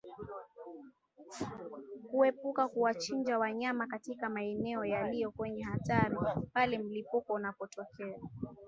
Kuepuka 2.11 2.67
kuwachinja 2.67 3.39
wanyama 3.39 3.87
katika 3.87 4.29
maeneo 4.29 4.85
yaliyo 4.85 5.31
kwenye 5.31 5.63
hatari 5.63 6.17
pale 6.53 6.77
mlipuko 6.77 7.33
unapotokea 7.33 8.19